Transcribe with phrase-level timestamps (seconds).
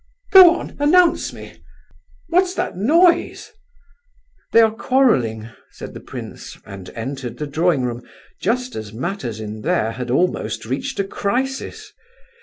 [0.31, 3.51] "Go on, announce me—what's that noise?"
[4.51, 8.01] "They are quarrelling," said the prince, and entered the drawing room,
[8.41, 11.93] just as matters in there had almost reached a crisis.